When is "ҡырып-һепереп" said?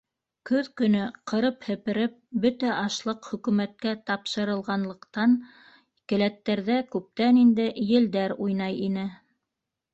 1.31-2.15